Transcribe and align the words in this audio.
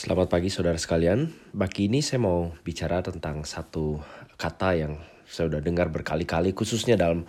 Selamat 0.00 0.32
pagi 0.32 0.48
saudara 0.48 0.80
sekalian. 0.80 1.28
Pagi 1.52 1.84
ini 1.84 2.00
saya 2.00 2.24
mau 2.24 2.56
bicara 2.64 3.04
tentang 3.04 3.44
satu 3.44 4.00
kata 4.40 4.72
yang 4.72 4.96
saya 5.28 5.52
sudah 5.52 5.60
dengar 5.60 5.92
berkali-kali 5.92 6.56
khususnya 6.56 6.96
dalam 6.96 7.28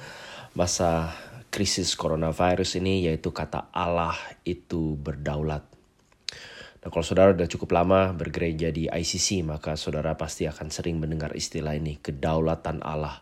masa 0.55 1.11
krisis 1.51 1.99
coronavirus 1.99 2.79
ini 2.79 3.11
yaitu 3.11 3.35
kata 3.35 3.67
Allah 3.75 4.15
itu 4.47 4.95
berdaulat. 4.95 5.67
Nah 6.79 6.87
kalau 6.87 7.03
saudara 7.03 7.35
sudah 7.35 7.51
cukup 7.51 7.75
lama 7.75 8.15
bergereja 8.15 8.71
di 8.71 8.87
ICC 8.87 9.43
maka 9.43 9.75
saudara 9.75 10.15
pasti 10.15 10.47
akan 10.47 10.71
sering 10.71 10.95
mendengar 10.95 11.35
istilah 11.35 11.75
ini 11.75 11.99
kedaulatan 11.99 12.87
Allah, 12.87 13.19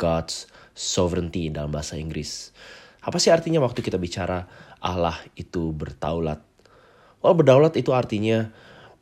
God's 0.00 0.48
sovereignty 0.72 1.52
dalam 1.52 1.68
bahasa 1.68 2.00
Inggris. 2.00 2.48
Apa 3.04 3.20
sih 3.20 3.28
artinya 3.28 3.60
waktu 3.60 3.84
kita 3.84 4.00
bicara 4.00 4.48
Allah 4.80 5.20
itu 5.36 5.76
berdaulat? 5.76 6.40
Well, 7.20 7.36
berdaulat 7.36 7.76
itu 7.76 7.92
artinya 7.92 8.48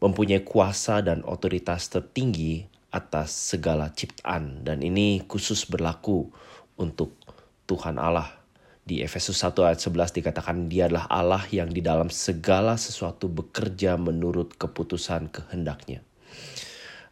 mempunyai 0.05 0.45
kuasa 0.45 1.01
dan 1.01 1.25
otoritas 1.25 1.89
tertinggi 1.89 2.69
atas 2.93 3.33
segala 3.33 3.89
ciptaan 3.89 4.61
dan 4.61 4.85
ini 4.85 5.25
khusus 5.25 5.65
berlaku 5.65 6.29
untuk 6.77 7.17
Tuhan 7.65 7.97
Allah. 7.97 8.29
Di 8.85 9.01
Efesus 9.01 9.41
1 9.41 9.57
ayat 9.65 9.81
11 9.81 10.21
dikatakan 10.21 10.69
dia 10.69 10.93
adalah 10.93 11.09
Allah 11.09 11.41
yang 11.49 11.73
di 11.73 11.81
dalam 11.81 12.13
segala 12.13 12.77
sesuatu 12.77 13.33
bekerja 13.33 13.97
menurut 13.97 14.53
keputusan 14.61 15.33
kehendaknya. 15.33 16.05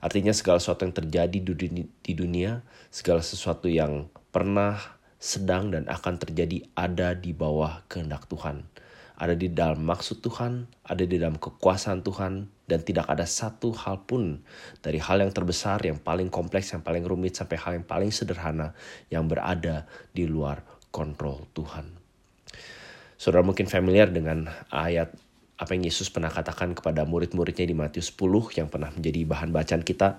Artinya 0.04 0.36
segala 0.36 0.60
sesuatu 0.60 0.84
yang 0.84 0.92
terjadi 0.92 1.38
di 1.88 2.12
dunia, 2.12 2.60
segala 2.92 3.24
sesuatu 3.24 3.72
yang 3.72 4.12
pernah, 4.28 4.76
sedang, 5.16 5.72
dan 5.72 5.88
akan 5.88 6.20
terjadi 6.20 6.68
ada 6.76 7.16
di 7.16 7.32
bawah 7.32 7.80
kehendak 7.88 8.28
Tuhan 8.28 8.68
ada 9.16 9.36
di 9.36 9.52
dalam 9.52 9.84
maksud 9.84 10.24
Tuhan, 10.24 10.66
ada 10.88 11.04
di 11.04 11.20
dalam 11.20 11.36
kekuasaan 11.36 12.00
Tuhan, 12.00 12.48
dan 12.68 12.80
tidak 12.80 13.04
ada 13.10 13.28
satu 13.28 13.76
hal 13.76 14.08
pun 14.08 14.40
dari 14.80 14.96
hal 14.96 15.20
yang 15.20 15.32
terbesar, 15.34 15.84
yang 15.84 16.00
paling 16.00 16.32
kompleks, 16.32 16.72
yang 16.72 16.80
paling 16.80 17.04
rumit, 17.04 17.36
sampai 17.36 17.56
hal 17.60 17.72
yang 17.76 17.86
paling 17.86 18.08
sederhana 18.08 18.72
yang 19.12 19.28
berada 19.28 19.84
di 20.16 20.24
luar 20.24 20.64
kontrol 20.88 21.44
Tuhan. 21.52 21.92
Saudara 23.20 23.46
mungkin 23.46 23.70
familiar 23.70 24.10
dengan 24.10 24.50
ayat 24.72 25.14
apa 25.62 25.78
yang 25.78 25.86
Yesus 25.86 26.10
pernah 26.10 26.32
katakan 26.32 26.74
kepada 26.74 27.06
murid-muridnya 27.06 27.70
di 27.70 27.76
Matius 27.76 28.10
10 28.10 28.58
yang 28.58 28.66
pernah 28.66 28.90
menjadi 28.90 29.22
bahan 29.22 29.54
bacaan 29.54 29.86
kita. 29.86 30.18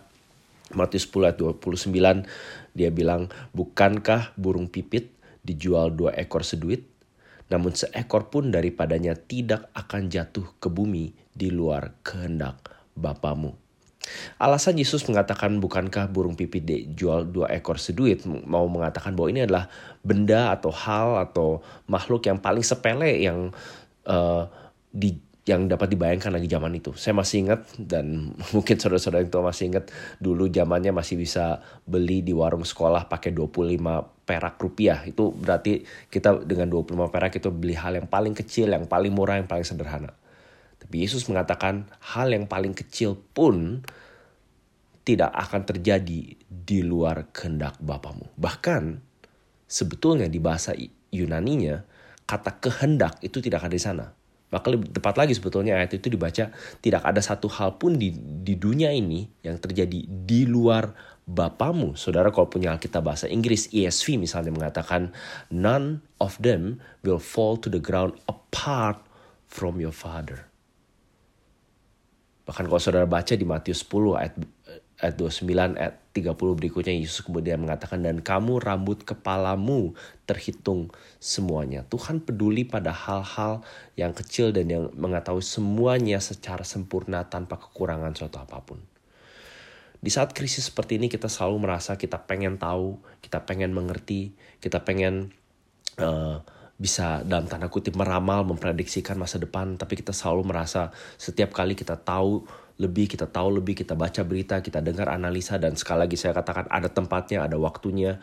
Matius 0.72 1.12
10 1.12 1.28
ayat 1.28 1.38
29 1.42 2.24
dia 2.72 2.90
bilang, 2.96 3.28
Bukankah 3.52 4.32
burung 4.40 4.72
pipit 4.72 5.12
dijual 5.44 5.92
dua 5.92 6.16
ekor 6.16 6.48
seduit? 6.48 6.93
Namun 7.54 7.78
seekor 7.78 8.34
pun 8.34 8.50
daripadanya 8.50 9.14
tidak 9.14 9.70
akan 9.78 10.10
jatuh 10.10 10.58
ke 10.58 10.74
bumi 10.74 11.14
di 11.30 11.54
luar 11.54 11.94
kehendak 12.02 12.58
Bapamu. 12.98 13.54
Alasan 14.42 14.76
Yesus 14.76 15.06
mengatakan 15.08 15.62
bukankah 15.62 16.12
burung 16.12 16.36
pipit 16.36 16.66
dijual 16.66 17.24
dua 17.24 17.48
ekor 17.54 17.80
seduit 17.80 18.26
mau 18.26 18.68
mengatakan 18.68 19.16
bahwa 19.16 19.30
ini 19.32 19.48
adalah 19.48 19.72
benda 20.04 20.52
atau 20.52 20.74
hal 20.74 21.24
atau 21.30 21.64
makhluk 21.88 22.28
yang 22.28 22.42
paling 22.42 22.66
sepele 22.66 23.24
yang 23.24 23.56
uh, 24.04 24.50
di 24.92 25.16
yang 25.44 25.68
dapat 25.68 25.92
dibayangkan 25.92 26.32
lagi 26.32 26.48
zaman 26.48 26.72
itu. 26.80 26.96
Saya 26.96 27.12
masih 27.20 27.44
ingat 27.44 27.68
dan 27.76 28.32
mungkin 28.56 28.76
saudara-saudara 28.80 29.28
yang 29.28 29.32
tua 29.32 29.44
masih 29.44 29.76
ingat 29.76 29.92
dulu 30.24 30.48
zamannya 30.48 30.96
masih 30.96 31.20
bisa 31.20 31.60
beli 31.84 32.24
di 32.24 32.32
warung 32.32 32.64
sekolah 32.64 33.12
pakai 33.12 33.36
25 33.36 34.24
perak 34.24 34.56
rupiah. 34.64 35.04
Itu 35.04 35.36
berarti 35.36 35.84
kita 36.08 36.48
dengan 36.48 36.72
25 36.72 36.96
perak 37.12 37.36
itu 37.36 37.52
beli 37.52 37.76
hal 37.76 38.00
yang 38.00 38.08
paling 38.08 38.32
kecil, 38.32 38.72
yang 38.72 38.88
paling 38.88 39.12
murah, 39.12 39.36
yang 39.36 39.52
paling 39.52 39.68
sederhana. 39.68 40.16
Tapi 40.80 41.04
Yesus 41.04 41.28
mengatakan 41.28 41.92
hal 42.16 42.32
yang 42.32 42.48
paling 42.48 42.72
kecil 42.72 43.20
pun 43.36 43.84
tidak 45.04 45.36
akan 45.36 45.68
terjadi 45.68 46.40
di 46.40 46.80
luar 46.80 47.28
kehendak 47.36 47.76
Bapamu. 47.84 48.32
Bahkan 48.40 48.84
sebetulnya 49.68 50.32
di 50.32 50.40
bahasa 50.40 50.72
Yunaninya 51.12 51.84
kata 52.24 52.64
kehendak 52.64 53.20
itu 53.20 53.44
tidak 53.44 53.68
ada 53.68 53.76
di 53.76 53.84
sana 53.84 54.23
maka 54.54 54.70
lebih 54.70 54.94
tepat 54.94 55.18
lagi 55.18 55.34
sebetulnya 55.34 55.82
ayat 55.82 55.98
itu 55.98 56.14
dibaca 56.14 56.54
tidak 56.78 57.02
ada 57.02 57.22
satu 57.26 57.50
hal 57.50 57.82
pun 57.82 57.98
di, 57.98 58.14
di 58.46 58.54
dunia 58.54 58.94
ini 58.94 59.26
yang 59.42 59.58
terjadi 59.58 60.06
di 60.06 60.46
luar 60.46 60.94
Bapamu. 61.24 61.96
Saudara 61.96 62.36
kalau 62.36 62.52
punya 62.52 62.76
Alkitab 62.76 63.00
bahasa 63.08 63.32
Inggris 63.32 63.72
ESV 63.72 64.20
misalnya 64.20 64.52
mengatakan 64.52 65.16
none 65.48 66.04
of 66.20 66.36
them 66.44 66.84
will 67.00 67.20
fall 67.20 67.56
to 67.56 67.72
the 67.72 67.80
ground 67.80 68.20
apart 68.28 69.00
from 69.48 69.80
your 69.80 69.96
father. 69.96 70.52
Bahkan 72.44 72.68
kalau 72.68 72.82
saudara 72.84 73.08
baca 73.08 73.34
di 73.40 73.48
Matius 73.48 73.88
10 73.88 74.20
ayat 74.20 74.36
ayat 75.04 75.20
29 75.20 75.76
ayat 75.76 76.00
30 76.16 76.32
berikutnya 76.56 76.96
Yesus 76.96 77.28
kemudian 77.28 77.60
mengatakan 77.60 78.00
dan 78.00 78.24
kamu 78.24 78.64
rambut 78.64 79.04
kepalamu 79.04 79.92
terhitung 80.24 80.88
semuanya. 81.20 81.84
Tuhan 81.92 82.24
peduli 82.24 82.64
pada 82.64 82.96
hal-hal 82.96 83.68
yang 84.00 84.16
kecil 84.16 84.56
dan 84.56 84.72
yang 84.72 84.88
mengetahui 84.96 85.44
semuanya 85.44 86.24
secara 86.24 86.64
sempurna 86.64 87.28
tanpa 87.28 87.60
kekurangan 87.60 88.16
suatu 88.16 88.40
apa 88.40 88.64
pun. 88.64 88.80
Di 90.00 90.12
saat 90.12 90.32
krisis 90.32 90.72
seperti 90.72 90.96
ini 91.00 91.12
kita 91.12 91.28
selalu 91.28 91.68
merasa 91.68 92.00
kita 92.00 92.24
pengen 92.24 92.56
tahu, 92.56 93.00
kita 93.20 93.44
pengen 93.44 93.76
mengerti, 93.76 94.36
kita 94.64 94.84
pengen 94.88 95.36
uh, 96.00 96.40
bisa 96.80 97.24
dalam 97.24 97.48
tanda 97.48 97.72
kutip 97.72 97.96
meramal, 97.96 98.44
memprediksikan 98.44 99.16
masa 99.16 99.40
depan, 99.40 99.80
tapi 99.80 100.00
kita 100.00 100.12
selalu 100.12 100.44
merasa 100.52 100.92
setiap 101.16 101.56
kali 101.56 101.76
kita 101.78 101.96
tahu 101.96 102.44
lebih, 102.84 103.08
kita 103.08 103.26
tahu 103.26 103.64
lebih, 103.64 103.80
kita 103.80 103.96
baca 103.96 104.22
berita, 104.28 104.60
kita 104.60 104.84
dengar 104.84 105.08
analisa, 105.10 105.56
dan 105.56 105.80
sekali 105.80 106.06
lagi 106.06 106.20
saya 106.20 106.36
katakan 106.36 106.68
ada 106.68 106.92
tempatnya, 106.92 107.48
ada 107.48 107.56
waktunya. 107.56 108.20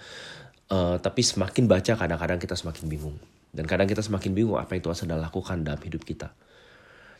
Uh, 0.70 1.00
tapi 1.02 1.24
semakin 1.24 1.66
baca 1.66 1.98
kadang-kadang 1.98 2.38
kita 2.38 2.54
semakin 2.54 2.84
bingung. 2.86 3.16
Dan 3.50 3.66
kadang 3.66 3.90
kita 3.90 4.04
semakin 4.04 4.30
bingung 4.30 4.60
apa 4.60 4.78
yang 4.78 4.86
Tuhan 4.86 4.98
sedang 4.98 5.18
lakukan 5.18 5.66
dalam 5.66 5.82
hidup 5.82 6.06
kita. 6.06 6.30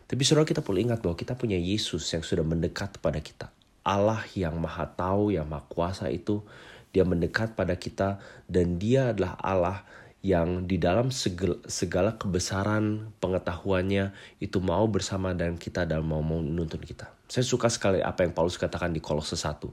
Tapi 0.06 0.22
saudara 0.26 0.46
kita 0.46 0.62
perlu 0.62 0.78
ingat 0.78 1.02
bahwa 1.02 1.18
kita 1.18 1.34
punya 1.34 1.58
Yesus 1.58 2.06
yang 2.14 2.22
sudah 2.22 2.42
mendekat 2.46 2.98
pada 3.02 3.18
kita. 3.18 3.50
Allah 3.82 4.22
yang 4.38 4.54
maha 4.58 4.86
tahu, 4.86 5.34
yang 5.34 5.46
maha 5.46 5.66
kuasa 5.66 6.10
itu, 6.10 6.42
dia 6.90 7.06
mendekat 7.06 7.54
pada 7.54 7.78
kita 7.78 8.18
dan 8.50 8.78
dia 8.78 9.14
adalah 9.14 9.38
Allah 9.38 9.86
yang 10.20 10.68
di 10.68 10.76
dalam 10.76 11.08
segala, 11.08 12.12
kebesaran 12.20 13.08
pengetahuannya 13.24 14.12
itu 14.36 14.60
mau 14.60 14.84
bersama 14.84 15.32
dengan 15.32 15.56
kita 15.56 15.88
dan 15.88 16.04
mau 16.04 16.20
menuntun 16.20 16.84
kita. 16.84 17.08
Saya 17.24 17.46
suka 17.46 17.72
sekali 17.72 18.04
apa 18.04 18.26
yang 18.26 18.36
Paulus 18.36 18.60
katakan 18.60 18.92
di 18.92 19.00
Kolose 19.00 19.38
1. 19.38 19.64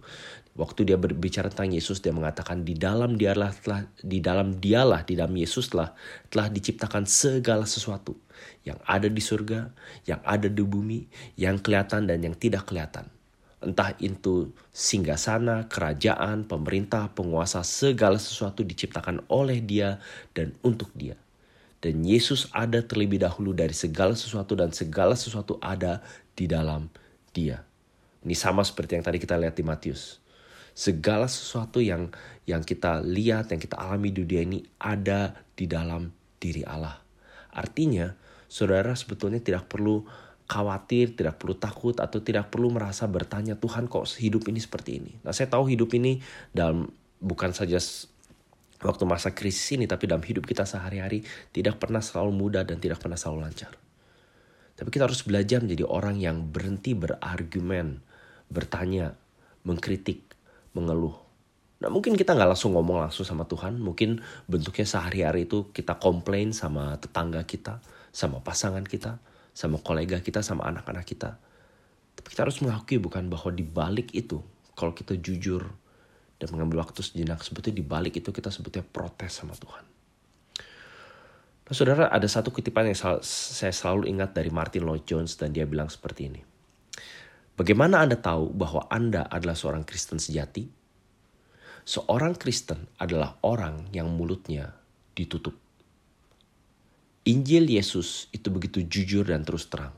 Waktu 0.55 0.79
dia 0.87 0.95
berbicara 0.95 1.51
tentang 1.51 1.75
Yesus 1.75 1.99
dia 1.99 2.13
mengatakan 2.15 2.63
di 2.63 2.77
dalam 2.77 3.17
dialah 3.17 3.51
telah 3.59 3.81
di 3.99 4.23
dalam 4.23 4.55
dialah 4.61 5.03
di 5.03 5.17
dalam 5.17 5.33
Yesus 5.33 5.73
telah 5.73 5.91
telah 6.29 6.47
diciptakan 6.53 7.09
segala 7.09 7.65
sesuatu 7.65 8.15
yang 8.61 8.77
ada 8.85 9.09
di 9.09 9.19
surga, 9.19 9.73
yang 10.05 10.21
ada 10.21 10.47
di 10.47 10.63
bumi, 10.63 11.09
yang 11.35 11.57
kelihatan 11.57 12.05
dan 12.05 12.21
yang 12.21 12.37
tidak 12.37 12.69
kelihatan 12.69 13.09
entah 13.57 13.97
itu 13.97 14.53
singgasana, 14.69 15.65
kerajaan, 15.65 16.45
pemerintah, 16.45 17.09
penguasa, 17.13 17.65
segala 17.65 18.21
sesuatu 18.21 18.61
diciptakan 18.61 19.25
oleh 19.29 19.61
Dia 19.61 19.97
dan 20.37 20.53
untuk 20.61 20.93
Dia. 20.93 21.17
Dan 21.81 22.01
Yesus 22.05 22.49
ada 22.53 22.81
terlebih 22.81 23.21
dahulu 23.21 23.53
dari 23.53 23.73
segala 23.73 24.17
sesuatu 24.17 24.57
dan 24.57 24.73
segala 24.73 25.13
sesuatu 25.13 25.57
ada 25.61 26.01
di 26.33 26.45
dalam 26.49 26.89
Dia. 27.33 27.61
Ini 28.25 28.33
sama 28.33 28.65
seperti 28.65 28.97
yang 28.97 29.05
tadi 29.05 29.17
kita 29.21 29.37
lihat 29.37 29.53
di 29.57 29.65
Matius. 29.65 30.21
Segala 30.77 31.25
sesuatu 31.25 31.81
yang 31.81 32.13
yang 32.45 32.61
kita 32.61 33.01
lihat, 33.01 33.49
yang 33.49 33.61
kita 33.61 33.77
alami 33.77 34.13
di 34.13 34.21
dunia 34.21 34.43
ini 34.45 34.59
ada 34.77 35.33
di 35.57 35.65
dalam 35.65 36.13
diri 36.37 36.61
Allah. 36.61 37.01
Artinya, 37.49 38.13
saudara 38.45 38.93
sebetulnya 38.93 39.41
tidak 39.41 39.65
perlu 39.65 40.05
khawatir, 40.47 41.11
tidak 41.13 41.43
perlu 41.43 41.59
takut 41.59 41.99
atau 41.99 42.23
tidak 42.23 42.47
perlu 42.47 42.71
merasa 42.71 43.03
bertanya 43.05 43.59
Tuhan 43.59 43.91
kok 43.91 44.07
hidup 44.15 44.47
ini 44.47 44.63
seperti 44.63 45.03
ini. 45.03 45.11
Nah 45.27 45.35
saya 45.35 45.51
tahu 45.51 45.67
hidup 45.67 45.91
ini 45.99 46.23
dalam 46.55 46.87
bukan 47.19 47.51
saja 47.51 47.77
waktu 48.79 49.03
masa 49.03 49.35
krisis 49.35 49.75
ini 49.75 49.89
tapi 49.89 50.07
dalam 50.07 50.23
hidup 50.23 50.47
kita 50.47 50.63
sehari-hari 50.63 51.25
tidak 51.51 51.83
pernah 51.83 51.99
selalu 51.99 52.31
mudah 52.31 52.63
dan 52.63 52.79
tidak 52.79 53.03
pernah 53.03 53.19
selalu 53.19 53.43
lancar. 53.43 53.75
Tapi 54.77 54.87
kita 54.93 55.09
harus 55.09 55.25
belajar 55.27 55.59
menjadi 55.65 55.83
orang 55.89 56.21
yang 56.21 56.47
berhenti 56.53 56.93
berargumen, 56.93 57.99
bertanya, 58.47 59.17
mengkritik, 59.65 60.37
mengeluh. 60.77 61.17
Nah 61.81 61.89
mungkin 61.89 62.13
kita 62.13 62.37
nggak 62.37 62.55
langsung 62.55 62.77
ngomong 62.77 63.09
langsung 63.09 63.25
sama 63.25 63.49
Tuhan, 63.49 63.81
mungkin 63.81 64.21
bentuknya 64.45 64.85
sehari-hari 64.85 65.49
itu 65.49 65.73
kita 65.73 65.97
komplain 65.97 66.53
sama 66.53 66.93
tetangga 67.01 67.41
kita, 67.43 67.81
sama 68.13 68.41
pasangan 68.45 68.85
kita, 68.85 69.17
sama 69.57 69.81
kolega 69.81 70.21
kita, 70.21 70.45
sama 70.45 70.69
anak-anak 70.69 71.01
kita. 71.01 71.41
Tapi 72.13 72.27
kita 72.29 72.45
harus 72.45 72.61
mengakui 72.61 73.01
bukan 73.01 73.25
bahwa 73.25 73.49
di 73.49 73.65
balik 73.65 74.13
itu, 74.13 74.37
kalau 74.77 74.93
kita 74.93 75.17
jujur 75.17 75.65
dan 76.37 76.47
mengambil 76.53 76.85
waktu 76.85 77.01
sejenak, 77.01 77.41
sebetulnya 77.41 77.81
di 77.81 77.85
balik 77.85 78.21
itu 78.21 78.29
kita 78.29 78.53
sebetulnya 78.53 78.85
protes 78.85 79.33
sama 79.33 79.57
Tuhan. 79.57 79.85
Nah 81.67 81.73
saudara, 81.73 82.05
ada 82.13 82.29
satu 82.29 82.53
kutipan 82.53 82.85
yang 82.85 82.99
saya 83.25 83.73
selalu 83.73 84.13
ingat 84.13 84.37
dari 84.37 84.53
Martin 84.53 84.85
Lloyd 84.85 85.09
Jones 85.09 85.33
dan 85.41 85.49
dia 85.57 85.65
bilang 85.65 85.89
seperti 85.89 86.29
ini. 86.29 86.41
Bagaimana 87.57 88.05
Anda 88.05 88.21
tahu 88.21 88.53
bahwa 88.53 88.85
Anda 88.93 89.25
adalah 89.25 89.57
seorang 89.57 89.81
Kristen 89.81 90.21
sejati? 90.21 90.69
Seorang 91.81 92.37
Kristen 92.37 92.85
adalah 93.01 93.41
orang 93.41 93.89
yang 93.89 94.13
mulutnya 94.13 94.77
ditutup. 95.17 95.66
Injil 97.27 97.67
Yesus 97.67 98.31
itu 98.31 98.47
begitu 98.47 98.87
jujur 98.87 99.27
dan 99.27 99.43
terus 99.43 99.67
terang. 99.67 99.91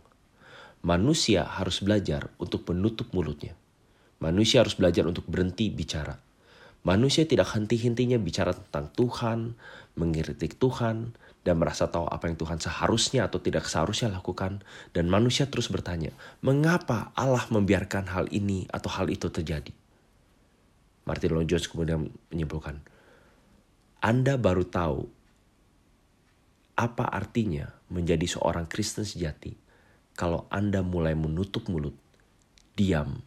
Manusia 0.81 1.45
harus 1.45 1.77
belajar 1.77 2.33
untuk 2.41 2.65
menutup 2.73 3.13
mulutnya. 3.13 3.53
Manusia 4.17 4.65
harus 4.65 4.73
belajar 4.73 5.05
untuk 5.05 5.29
berhenti 5.29 5.69
bicara. 5.69 6.17
Manusia 6.81 7.29
tidak 7.29 7.53
henti-hentinya 7.53 8.17
bicara 8.17 8.57
tentang 8.57 8.89
Tuhan, 8.97 9.53
mengkritik 9.93 10.57
Tuhan, 10.57 11.13
dan 11.45 11.55
merasa 11.61 11.93
tahu 11.93 12.09
apa 12.09 12.33
yang 12.33 12.37
Tuhan 12.41 12.57
seharusnya 12.57 13.29
atau 13.29 13.37
tidak 13.37 13.69
seharusnya 13.69 14.09
lakukan. 14.09 14.65
Dan 14.89 15.05
manusia 15.05 15.45
terus 15.45 15.69
bertanya, 15.69 16.09
mengapa 16.41 17.13
Allah 17.13 17.45
membiarkan 17.53 18.09
hal 18.09 18.25
ini 18.33 18.65
atau 18.73 18.89
hal 18.89 19.05
itu 19.13 19.29
terjadi? 19.29 19.69
Martin 21.05 21.29
Lloyd 21.37 21.45
Jones 21.45 21.69
kemudian 21.69 22.09
menyimpulkan, 22.33 22.81
Anda 24.01 24.41
baru 24.41 24.65
tahu 24.65 25.18
apa 26.79 27.11
artinya 27.11 27.67
menjadi 27.91 28.23
seorang 28.23 28.71
Kristen 28.71 29.03
sejati 29.03 29.51
kalau 30.15 30.47
Anda 30.47 30.79
mulai 30.79 31.11
menutup 31.11 31.67
mulut, 31.67 31.95
diam, 32.71 33.19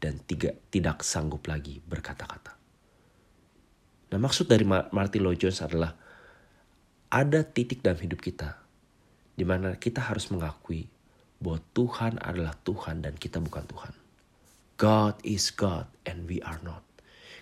dan 0.00 0.20
tiga, 0.24 0.56
tidak 0.72 1.04
sanggup 1.04 1.44
lagi 1.44 1.84
berkata-kata. 1.84 2.56
Nah 4.08 4.18
maksud 4.20 4.48
dari 4.48 4.64
Martin 4.64 5.20
Lloyd 5.20 5.40
Jones 5.40 5.60
adalah 5.60 5.92
ada 7.12 7.40
titik 7.44 7.84
dalam 7.84 8.00
hidup 8.00 8.24
kita 8.24 8.56
di 9.36 9.44
mana 9.44 9.76
kita 9.76 10.00
harus 10.00 10.32
mengakui 10.32 10.88
bahwa 11.44 11.60
Tuhan 11.76 12.16
adalah 12.24 12.56
Tuhan 12.64 13.04
dan 13.04 13.16
kita 13.20 13.36
bukan 13.40 13.64
Tuhan. 13.68 13.94
God 14.80 15.20
is 15.24 15.52
God 15.52 15.86
and 16.08 16.24
we 16.24 16.40
are 16.40 16.60
not. 16.64 16.82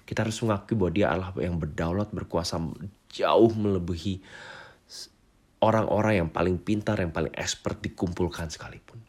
Kita 0.03 0.27
harus 0.27 0.43
mengakui 0.43 0.75
bahwa 0.75 0.93
dia 0.93 1.07
Allah 1.15 1.31
yang 1.39 1.63
berdaulat, 1.63 2.11
berkuasa 2.11 2.59
jauh 3.13 3.53
melebihi 3.55 4.19
orang-orang 5.63 6.27
yang 6.27 6.29
paling 6.29 6.59
pintar, 6.59 6.99
yang 6.99 7.15
paling 7.15 7.33
expert 7.39 7.79
dikumpulkan 7.79 8.51
sekalipun 8.51 9.03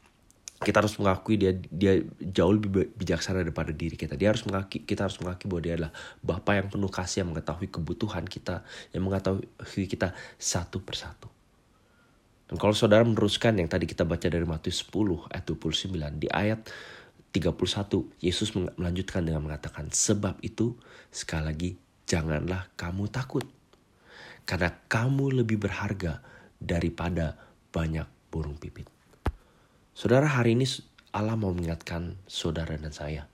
kita 0.63 0.79
harus 0.79 0.95
mengakui 0.95 1.35
dia 1.35 1.51
dia 1.53 1.99
jauh 2.23 2.55
lebih 2.55 2.95
bijaksana 2.95 3.43
daripada 3.43 3.75
diri 3.75 3.99
kita. 3.99 4.15
Dia 4.15 4.31
harus 4.31 4.47
mengakui 4.47 4.87
kita 4.87 5.05
harus 5.05 5.19
mengakui 5.19 5.51
bahwa 5.51 5.61
dia 5.61 5.73
adalah 5.75 5.93
Bapa 6.23 6.55
yang 6.55 6.71
penuh 6.71 6.87
kasih 6.87 7.27
yang 7.27 7.35
mengetahui 7.35 7.67
kebutuhan 7.67 8.23
kita, 8.23 8.63
yang 8.95 9.03
mengetahui 9.03 9.85
kita 9.85 10.15
satu 10.39 10.79
persatu. 10.79 11.27
Dan 12.47 12.55
kalau 12.55 12.71
saudara 12.71 13.03
meneruskan 13.03 13.59
yang 13.59 13.67
tadi 13.67 13.83
kita 13.83 14.07
baca 14.07 14.27
dari 14.27 14.47
Matius 14.47 14.87
10 14.87 15.31
ayat 15.31 15.43
29 15.43 16.21
di 16.21 16.27
ayat 16.31 16.63
31 17.33 18.23
Yesus 18.23 18.53
melanjutkan 18.55 19.25
dengan 19.25 19.41
mengatakan 19.43 19.89
sebab 19.89 20.39
itu 20.45 20.77
sekali 21.09 21.43
lagi 21.43 21.69
janganlah 22.05 22.69
kamu 22.77 23.09
takut 23.09 23.47
karena 24.43 24.69
kamu 24.85 25.41
lebih 25.41 25.57
berharga 25.57 26.21
daripada 26.63 27.35
banyak 27.75 28.07
burung 28.31 28.55
pipit. 28.55 28.87
Saudara, 29.93 30.25
hari 30.25 30.55
ini 30.55 30.65
Allah 31.13 31.37
mau 31.37 31.53
mengingatkan 31.53 32.17
saudara 32.25 32.73
dan 32.79 32.89
saya 32.95 33.29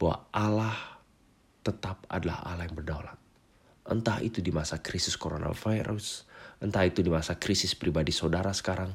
bahwa 0.00 0.26
Allah 0.34 0.74
tetap 1.62 2.02
adalah 2.10 2.42
Allah 2.42 2.66
yang 2.66 2.74
berdaulat. 2.74 3.18
Entah 3.86 4.18
itu 4.18 4.42
di 4.42 4.50
masa 4.50 4.82
krisis 4.82 5.14
coronavirus, 5.14 6.26
entah 6.58 6.82
itu 6.82 7.06
di 7.06 7.10
masa 7.12 7.38
krisis 7.38 7.78
pribadi 7.78 8.10
saudara 8.10 8.50
sekarang, 8.50 8.90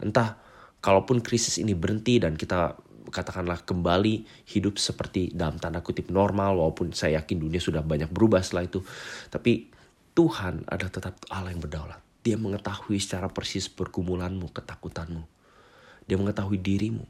entah 0.00 0.40
kalaupun 0.80 1.20
krisis 1.20 1.60
ini 1.60 1.76
berhenti 1.76 2.16
dan 2.16 2.40
kita 2.40 2.80
katakanlah 3.12 3.60
kembali 3.68 4.24
hidup 4.48 4.80
seperti 4.80 5.34
dalam 5.36 5.60
tanda 5.60 5.84
kutip 5.84 6.08
normal 6.08 6.56
walaupun 6.56 6.96
saya 6.96 7.20
yakin 7.20 7.44
dunia 7.44 7.60
sudah 7.60 7.84
banyak 7.84 8.08
berubah 8.08 8.40
setelah 8.40 8.64
itu 8.64 8.80
tapi 9.28 9.68
Tuhan 10.16 10.64
adalah 10.64 10.92
tetap 10.92 11.20
Allah 11.28 11.52
yang 11.52 11.60
berdaulat 11.60 12.11
dia 12.22 12.38
mengetahui 12.38 13.02
secara 13.02 13.26
persis 13.30 13.66
pergumulanmu 13.66 14.50
ketakutanmu 14.54 15.32
dia 16.06 16.18
mengetahui 16.18 16.58
dirimu. 16.58 17.06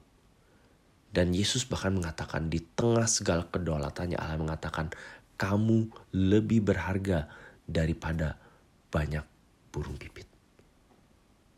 Dan 1.13 1.37
Yesus 1.37 1.69
bahkan 1.69 1.93
mengatakan 1.93 2.49
di 2.49 2.61
tengah 2.73 3.05
segala 3.05 3.45
kedaulatannya 3.45 4.17
Allah 4.17 4.41
mengatakan 4.41 4.89
kamu 5.37 5.93
lebih 6.17 6.65
berharga 6.65 7.29
daripada 7.69 8.41
banyak 8.89 9.25
burung 9.69 10.01
pipit. 10.01 10.25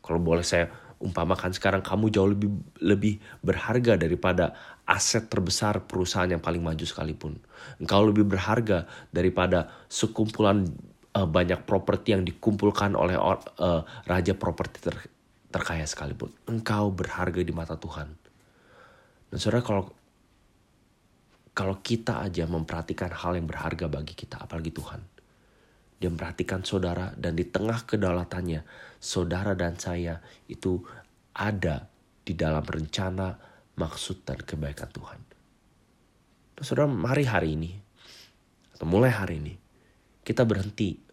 Kalau 0.03 0.19
boleh 0.19 0.43
saya 0.43 0.67
umpamakan 0.99 1.55
sekarang 1.55 1.83
kamu 1.83 2.11
jauh 2.11 2.29
lebih 2.35 2.51
lebih 2.83 3.13
berharga 3.39 3.95
daripada 3.95 4.55
aset 4.83 5.27
terbesar 5.31 5.87
perusahaan 5.87 6.27
yang 6.27 6.43
paling 6.43 6.59
maju 6.59 6.83
sekalipun. 6.83 7.39
Engkau 7.79 8.03
lebih 8.11 8.27
berharga 8.27 8.91
daripada 9.15 9.71
sekumpulan 9.87 10.67
uh, 11.15 11.27
banyak 11.27 11.63
properti 11.63 12.11
yang 12.11 12.27
dikumpulkan 12.27 12.93
oleh 12.93 13.15
uh, 13.15 13.81
raja 14.05 14.35
properti 14.35 14.83
ter, 14.83 14.95
terkaya 15.49 15.87
sekalipun. 15.87 16.29
Engkau 16.51 16.91
berharga 16.91 17.39
di 17.39 17.55
mata 17.55 17.79
Tuhan. 17.79 18.11
Dan 19.31 19.37
saudara 19.39 19.63
kalau 19.63 19.83
kalau 21.55 21.79
kita 21.79 22.19
aja 22.19 22.43
memperhatikan 22.43 23.15
hal 23.15 23.39
yang 23.39 23.47
berharga 23.47 23.87
bagi 23.87 24.11
kita, 24.11 24.43
apalagi 24.43 24.75
Tuhan. 24.75 24.99
Dia 25.95 26.11
memperhatikan 26.11 26.67
saudara 26.67 27.15
dan 27.15 27.39
di 27.39 27.47
tengah 27.47 27.87
kedaulatannya, 27.87 28.67
saudara 28.99 29.55
dan 29.55 29.79
saya 29.79 30.19
itu 30.51 30.83
ada 31.31 31.87
di 32.27 32.35
dalam 32.35 32.59
rencana, 32.59 33.39
maksud, 33.79 34.27
dan 34.27 34.43
kebaikan 34.43 34.91
Tuhan. 34.91 35.19
Nah, 36.59 36.63
saudara, 36.67 36.91
mari 36.91 37.23
hari 37.23 37.55
ini, 37.55 37.71
atau 38.75 38.83
mulai 38.83 39.15
hari 39.15 39.39
ini, 39.39 39.55
kita 40.27 40.43
berhenti 40.43 41.04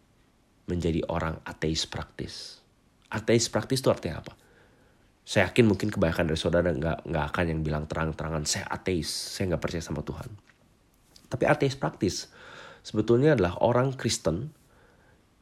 menjadi 0.67 1.03
orang 1.07 1.39
ateis 1.43 1.83
praktis 1.87 2.63
ateis 3.13 3.45
praktis 3.47 3.79
itu 3.85 3.93
artinya 3.93 4.25
apa? 4.25 4.33
Saya 5.23 5.47
yakin 5.47 5.69
mungkin 5.69 5.87
kebanyakan 5.87 6.33
dari 6.33 6.39
saudara 6.41 6.73
nggak 6.73 7.07
nggak 7.07 7.25
akan 7.31 7.45
yang 7.47 7.61
bilang 7.63 7.85
terang-terangan 7.87 8.43
saya 8.43 8.67
ateis, 8.67 9.07
saya 9.07 9.53
nggak 9.53 9.61
percaya 9.61 9.85
sama 9.85 10.01
Tuhan. 10.03 10.27
Tapi 11.29 11.43
ateis 11.47 11.77
praktis 11.79 12.27
sebetulnya 12.83 13.37
adalah 13.37 13.55
orang 13.63 13.95
Kristen 13.95 14.51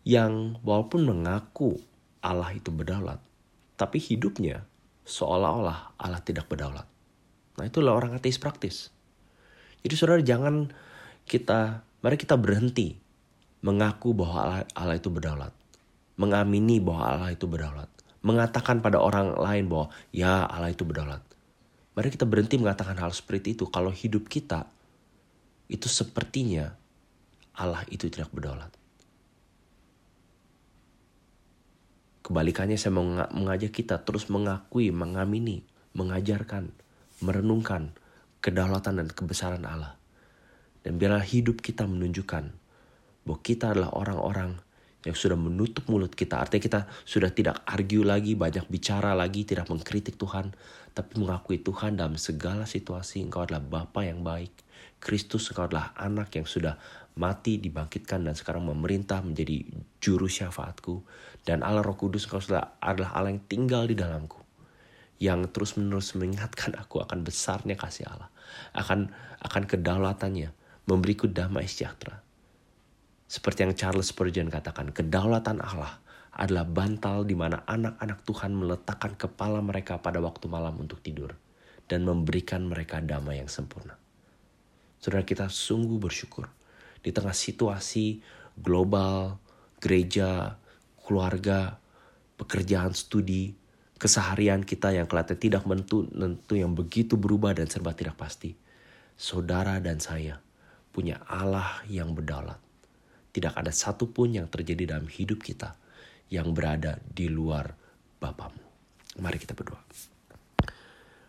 yang 0.05 0.61
walaupun 0.61 1.07
mengaku 1.07 1.81
Allah 2.21 2.53
itu 2.53 2.69
berdaulat, 2.69 3.17
tapi 3.79 3.97
hidupnya 3.97 4.67
seolah-olah 5.07 5.97
Allah 5.97 6.21
tidak 6.21 6.45
berdaulat. 6.45 6.85
Nah 7.57 7.65
itulah 7.65 7.97
orang 7.97 8.13
ateis 8.13 8.37
praktis. 8.37 8.93
Jadi 9.81 9.97
saudara 9.97 10.21
jangan 10.21 10.69
kita, 11.25 11.81
mari 12.05 12.21
kita 12.21 12.37
berhenti 12.37 13.01
mengaku 13.61 14.13
bahwa 14.17 14.65
Allah, 14.75 14.95
itu 14.97 15.09
berdaulat 15.09 15.53
mengamini 16.21 16.77
bahwa 16.77 17.03
Allah 17.09 17.29
itu 17.33 17.49
berdaulat. 17.49 17.89
Mengatakan 18.21 18.85
pada 18.85 19.01
orang 19.01 19.33
lain 19.33 19.65
bahwa 19.65 19.89
ya 20.13 20.45
Allah 20.45 20.69
itu 20.69 20.85
berdaulat. 20.85 21.25
Mari 21.97 22.13
kita 22.13 22.29
berhenti 22.29 22.61
mengatakan 22.61 22.93
hal 23.01 23.09
seperti 23.09 23.57
itu 23.57 23.65
kalau 23.67 23.89
hidup 23.89 24.29
kita 24.29 24.69
itu 25.65 25.89
sepertinya 25.89 26.69
Allah 27.57 27.81
itu 27.89 28.05
tidak 28.05 28.29
berdaulat. 28.29 28.69
Kebalikannya 32.21 32.77
saya 32.77 32.93
mengajak 33.33 33.73
kita 33.73 33.97
terus 34.05 34.29
mengakui, 34.29 34.93
mengamini, 34.93 35.65
mengajarkan, 35.97 36.69
merenungkan 37.19 37.91
kedaulatan 38.45 39.01
dan 39.01 39.07
kebesaran 39.09 39.65
Allah. 39.65 39.97
Dan 40.85 41.01
biarlah 41.01 41.25
hidup 41.25 41.59
kita 41.65 41.89
menunjukkan 41.89 42.60
bahwa 43.25 43.39
kita 43.41 43.73
adalah 43.73 43.93
orang-orang 43.93 44.57
yang 45.01 45.17
sudah 45.17 45.37
menutup 45.37 45.89
mulut 45.89 46.13
kita. 46.13 46.37
Artinya 46.37 46.61
kita 46.61 46.79
sudah 47.05 47.33
tidak 47.33 47.65
argue 47.65 48.05
lagi, 48.05 48.37
banyak 48.37 48.69
bicara 48.69 49.17
lagi, 49.17 49.45
tidak 49.45 49.69
mengkritik 49.69 50.17
Tuhan. 50.17 50.53
Tapi 50.91 51.11
mengakui 51.17 51.57
Tuhan 51.63 51.97
dalam 51.97 52.19
segala 52.19 52.67
situasi 52.67 53.23
engkau 53.23 53.47
adalah 53.47 53.63
Bapa 53.63 54.05
yang 54.05 54.21
baik. 54.21 54.51
Kristus 55.01 55.49
engkau 55.49 55.65
adalah 55.65 55.97
anak 55.97 56.37
yang 56.37 56.45
sudah 56.45 56.77
mati, 57.17 57.57
dibangkitkan 57.57 58.21
dan 58.21 58.37
sekarang 58.37 58.69
memerintah 58.69 59.25
menjadi 59.25 59.65
juru 59.97 60.29
syafaatku. 60.29 61.01
Dan 61.41 61.65
Allah 61.65 61.81
roh 61.81 61.97
kudus 61.97 62.29
engkau 62.29 62.43
sudah 62.43 62.77
adalah 62.77 63.17
Allah 63.17 63.33
yang 63.33 63.43
tinggal 63.49 63.89
di 63.89 63.97
dalamku. 63.97 64.37
Yang 65.17 65.53
terus 65.53 65.71
menerus 65.77 66.13
mengingatkan 66.13 66.77
aku 66.77 67.01
akan 67.01 67.25
besarnya 67.25 67.73
kasih 67.73 68.05
Allah. 68.09 68.29
Akan 68.77 69.09
akan 69.41 69.63
kedaulatannya, 69.65 70.53
memberiku 70.85 71.25
damai 71.25 71.65
sejahtera 71.65 72.21
seperti 73.31 73.63
yang 73.63 73.71
Charles 73.79 74.11
Spurgeon 74.11 74.51
katakan, 74.51 74.91
kedaulatan 74.91 75.63
Allah 75.63 76.03
adalah 76.35 76.67
bantal 76.67 77.23
di 77.23 77.31
mana 77.31 77.63
anak-anak 77.63 78.27
Tuhan 78.27 78.51
meletakkan 78.51 79.15
kepala 79.15 79.63
mereka 79.63 80.03
pada 80.03 80.19
waktu 80.19 80.51
malam 80.51 80.75
untuk 80.75 80.99
tidur 80.99 81.31
dan 81.87 82.03
memberikan 82.03 82.67
mereka 82.67 82.99
damai 82.99 83.39
yang 83.39 83.47
sempurna. 83.47 83.95
Saudara 84.99 85.23
kita 85.23 85.47
sungguh 85.47 85.95
bersyukur 85.95 86.51
di 86.99 87.15
tengah 87.15 87.31
situasi 87.31 88.19
global, 88.59 89.39
gereja, 89.79 90.59
keluarga, 90.99 91.79
pekerjaan 92.35 92.91
studi, 92.91 93.55
keseharian 93.95 94.67
kita 94.67 94.91
yang 94.91 95.07
kelihatan 95.07 95.39
tidak 95.39 95.63
menentu, 95.63 96.03
menentu 96.11 96.59
yang 96.59 96.75
begitu 96.75 97.15
berubah 97.15 97.55
dan 97.55 97.71
serba 97.71 97.95
tidak 97.95 98.19
pasti. 98.19 98.59
Saudara 99.15 99.79
dan 99.79 100.03
saya 100.03 100.35
punya 100.91 101.23
Allah 101.31 101.79
yang 101.87 102.11
berdaulat. 102.11 102.70
Tidak 103.31 103.55
ada 103.55 103.71
satupun 103.71 104.35
yang 104.35 104.47
terjadi 104.51 104.95
dalam 104.95 105.07
hidup 105.07 105.39
kita 105.39 105.75
yang 106.31 106.51
berada 106.51 106.99
di 107.03 107.27
luar 107.31 107.75
Bapamu. 108.19 108.63
Mari 109.19 109.39
kita 109.41 109.57
berdoa. 109.57 109.81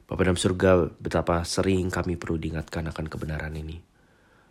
Bapak 0.07 0.29
dalam 0.29 0.37
surga, 0.37 0.93
betapa 1.01 1.41
sering 1.43 1.89
kami 1.89 2.21
perlu 2.21 2.37
diingatkan 2.37 2.85
akan 2.93 3.07
kebenaran 3.09 3.57
ini. 3.57 3.81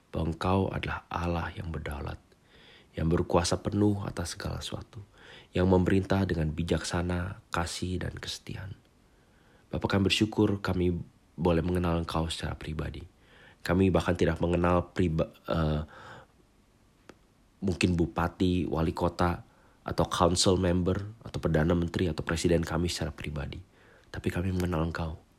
Bahwa 0.10 0.34
Engkau 0.34 0.74
adalah 0.74 1.06
Allah 1.08 1.54
yang 1.54 1.70
berdaulat, 1.70 2.18
yang 2.98 3.08
berkuasa 3.08 3.62
penuh 3.62 4.02
atas 4.04 4.34
segala 4.36 4.58
sesuatu, 4.60 5.06
yang 5.54 5.70
memerintah 5.70 6.26
dengan 6.26 6.50
bijaksana, 6.52 7.40
kasih, 7.54 8.02
dan 8.02 8.18
kesetiaan. 8.18 8.74
Bapak 9.72 9.96
kami 9.96 10.12
bersyukur 10.12 10.60
kami 10.60 10.98
boleh 11.38 11.64
mengenal 11.64 12.02
Engkau 12.04 12.28
secara 12.28 12.58
pribadi. 12.58 13.06
Kami 13.62 13.94
bahkan 13.94 14.18
tidak 14.18 14.42
mengenal 14.42 14.92
priba, 14.92 15.30
uh, 15.46 15.86
mungkin 17.62 17.94
bupati, 17.94 18.66
wali 18.68 18.92
kota, 18.92 19.46
atau 19.82 20.06
council 20.10 20.58
member, 20.58 20.98
atau 21.26 21.40
perdana 21.42 21.74
menteri, 21.78 22.10
atau 22.10 22.22
presiden 22.26 22.66
kami 22.66 22.90
secara 22.90 23.14
pribadi. 23.14 23.58
Tapi 24.12 24.28
kami 24.28 24.52
mengenal 24.52 24.90
Engkau 24.90 25.32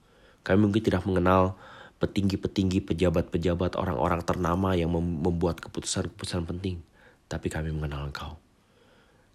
kami 0.42 0.58
mungkin 0.58 0.82
tidak 0.82 1.06
mengenal 1.06 1.54
petinggi-petinggi, 2.02 2.82
pejabat-pejabat, 2.82 3.78
orang-orang 3.78 4.26
ternama 4.26 4.74
yang 4.74 4.90
membuat 4.90 5.62
keputusan-keputusan 5.62 6.50
penting. 6.50 6.82
Tapi 7.30 7.46
kami 7.46 7.70
mengenal 7.70 8.10
Engkau. 8.10 8.42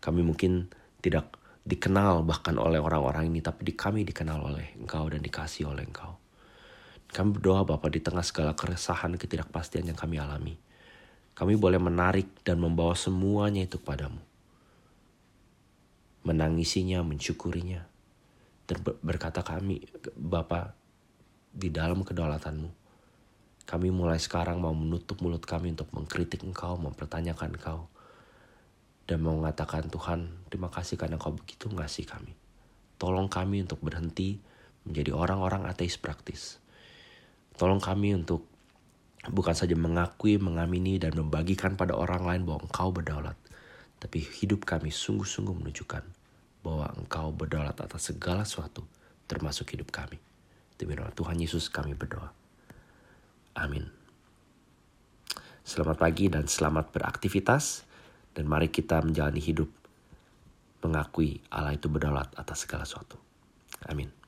Kami 0.03 0.19
mungkin 0.19 0.67
tidak 0.99 1.31
dikenal 1.63 2.27
bahkan 2.27 2.59
oleh 2.59 2.83
orang-orang 2.83 3.31
ini, 3.31 3.39
tapi 3.39 3.71
kami 3.71 4.03
dikenal 4.03 4.51
oleh 4.51 4.75
Engkau 4.75 5.07
dan 5.07 5.23
dikasih 5.23 5.71
oleh 5.71 5.87
Engkau. 5.87 6.19
Kami 7.07 7.39
berdoa 7.39 7.63
Bapak 7.63 7.87
di 7.87 8.03
tengah 8.03 8.23
segala 8.23 8.51
keresahan, 8.51 9.15
ketidakpastian 9.15 9.87
yang 9.87 9.95
kami 9.95 10.19
alami. 10.19 10.59
Kami 11.37 11.53
boleh 11.53 11.77
menarik 11.77 12.41
dan 12.41 12.57
membawa 12.57 12.97
semuanya 12.97 13.61
itu 13.61 13.77
kepadamu. 13.77 14.17
Menangisinya, 16.25 17.05
mensyukurinya. 17.05 17.85
Dan 18.65 18.81
berkata 19.05 19.45
kami, 19.45 19.85
Bapak, 20.17 20.73
di 21.53 21.69
dalam 21.69 22.01
kedaulatanmu. 22.01 22.73
Kami 23.69 23.87
mulai 23.93 24.17
sekarang 24.17 24.57
mau 24.57 24.73
menutup 24.73 25.21
mulut 25.21 25.45
kami 25.45 25.77
untuk 25.77 25.93
mengkritik 25.93 26.41
engkau, 26.41 26.73
mempertanyakan 26.81 27.53
engkau. 27.53 27.85
Dan 29.05 29.21
mau 29.21 29.37
mengatakan 29.37 29.93
Tuhan, 29.93 30.49
terima 30.49 30.73
kasih 30.73 30.97
karena 30.97 31.21
engkau 31.21 31.37
begitu 31.37 31.69
mengasihi 31.69 32.09
kami. 32.09 32.33
Tolong 32.97 33.29
kami 33.29 33.61
untuk 33.61 33.77
berhenti 33.85 34.41
menjadi 34.89 35.13
orang-orang 35.13 35.69
ateis 35.69 36.01
praktis. 36.01 36.57
Tolong 37.61 37.77
kami 37.77 38.17
untuk 38.17 38.56
bukan 39.29 39.55
saja 39.55 39.75
mengakui, 39.75 40.39
mengamini, 40.39 40.97
dan 40.97 41.15
membagikan 41.15 41.75
pada 41.75 41.95
orang 41.95 42.23
lain 42.23 42.41
bahwa 42.47 42.67
engkau 42.67 42.89
berdaulat. 42.91 43.35
Tapi 43.97 44.21
hidup 44.21 44.63
kami 44.63 44.93
sungguh-sungguh 44.93 45.53
menunjukkan 45.57 46.03
bahwa 46.61 46.91
engkau 46.95 47.33
berdaulat 47.33 47.79
atas 47.79 48.13
segala 48.13 48.43
sesuatu, 48.47 48.83
termasuk 49.25 49.73
hidup 49.73 49.89
kami. 49.91 50.19
Demi 50.77 50.93
nama 50.93 51.09
Tuhan 51.09 51.39
Yesus 51.41 51.73
kami 51.73 51.97
berdoa. 51.97 52.29
Amin. 53.57 53.89
Selamat 55.65 55.97
pagi 55.97 56.29
dan 56.29 56.45
selamat 56.45 56.93
beraktivitas. 56.93 57.83
Dan 58.37 58.45
mari 58.45 58.69
kita 58.69 59.01
menjalani 59.01 59.41
hidup 59.41 59.65
mengakui 60.85 61.41
Allah 61.49 61.73
itu 61.73 61.89
berdaulat 61.89 62.29
atas 62.37 62.69
segala 62.69 62.85
sesuatu. 62.85 63.17
Amin. 63.89 64.26